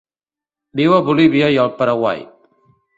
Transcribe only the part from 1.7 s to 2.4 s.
Paraguai.